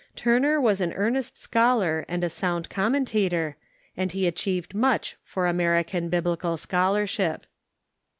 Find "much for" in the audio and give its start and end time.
4.73-5.45